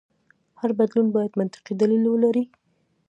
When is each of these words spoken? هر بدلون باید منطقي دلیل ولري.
هر 0.59 0.71
بدلون 0.79 1.07
باید 1.15 1.33
منطقي 1.39 1.73
دلیل 1.81 2.03
ولري. 2.09 2.45